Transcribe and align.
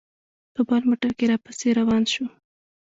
په 0.53 0.61
بل 0.67 0.81
موټر 0.89 1.11
کې 1.17 1.25
را 1.31 1.37
پسې 1.45 1.67
روان 1.79 2.03
شو. 2.11 2.25